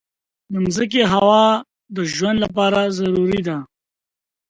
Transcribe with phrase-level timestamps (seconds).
[0.51, 1.43] د مځکې هوا
[1.95, 3.57] د ژوند لپاره ضروري ده.